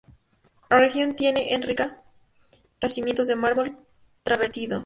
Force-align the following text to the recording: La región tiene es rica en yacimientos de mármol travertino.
La 0.71 0.79
región 0.79 1.15
tiene 1.15 1.53
es 1.53 1.63
rica 1.63 1.83
en 1.83 1.91
yacimientos 2.89 3.27
de 3.27 3.35
mármol 3.35 3.77
travertino. 4.23 4.79